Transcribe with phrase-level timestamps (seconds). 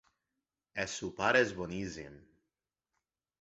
[0.83, 2.17] El sopar és boníssim.